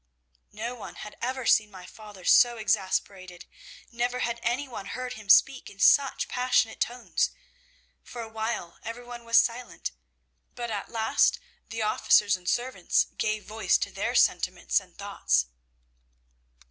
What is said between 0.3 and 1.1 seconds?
"No one